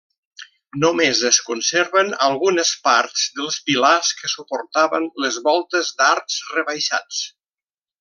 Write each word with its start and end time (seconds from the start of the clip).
Només 0.83 1.19
es 1.29 1.37
conserven 1.49 2.09
algunes 2.29 2.73
parts 2.89 3.27
dels 3.41 3.59
pilars 3.69 4.11
que 4.23 4.33
suportaven 4.37 5.09
les 5.27 5.41
voltes 5.51 5.97
d'arcs 6.01 6.43
rebaixats. 6.59 7.27